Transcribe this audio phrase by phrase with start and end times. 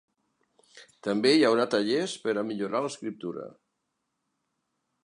[1.07, 3.47] També hi haurà tallers per a millorar l’escriptura.